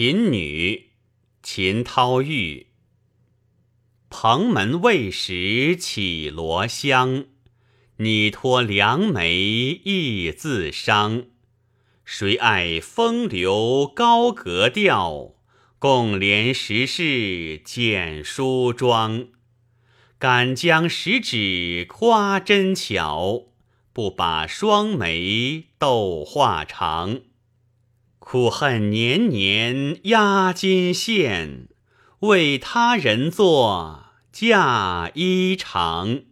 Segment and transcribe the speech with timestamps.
[0.00, 0.90] 贫女，
[1.42, 2.68] 秦涛玉。
[4.08, 7.24] 蓬门未识绮罗香，
[7.96, 11.24] 拟托良媒亦自伤。
[12.04, 15.34] 谁爱风流高格调？
[15.80, 19.26] 共怜时事简梳妆。
[20.16, 23.48] 敢将十指夸针巧，
[23.92, 27.22] 不把双眉斗画长。
[28.30, 31.66] 苦恨年年压金线，
[32.18, 36.24] 为他人做嫁衣裳。